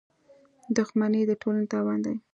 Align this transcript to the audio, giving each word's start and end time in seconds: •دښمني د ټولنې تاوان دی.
•دښمني 0.75 1.21
د 1.29 1.31
ټولنې 1.41 1.67
تاوان 1.73 1.99
دی. 2.05 2.15